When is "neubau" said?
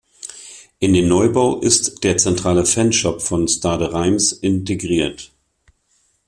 1.07-1.59